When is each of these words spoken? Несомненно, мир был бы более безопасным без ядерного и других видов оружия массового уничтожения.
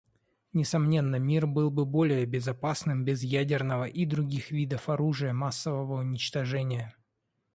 Несомненно, 0.53 1.17
мир 1.17 1.45
был 1.45 1.69
бы 1.69 1.85
более 1.85 2.25
безопасным 2.25 3.05
без 3.05 3.21
ядерного 3.21 3.83
и 3.85 4.07
других 4.07 4.49
видов 4.49 4.89
оружия 4.89 5.31
массового 5.31 5.99
уничтожения. 5.99 6.95